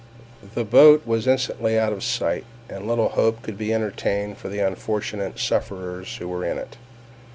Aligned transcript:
The 0.55 0.63
boat 0.65 1.05
was 1.05 1.27
instantly 1.27 1.77
out 1.77 1.93
of 1.93 2.03
sight, 2.03 2.43
and 2.67 2.87
little 2.87 3.09
hope 3.09 3.43
could 3.43 3.55
be 3.55 3.71
entertained 3.71 4.39
for 4.39 4.49
the 4.49 4.57
unfortunate 4.65 5.37
sufferers 5.37 6.15
who 6.15 6.27
were 6.27 6.43
in 6.43 6.57
it. 6.57 6.75